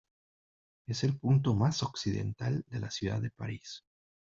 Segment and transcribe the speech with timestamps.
[0.87, 3.83] Es el punto más occidental de la ciudad de Paris.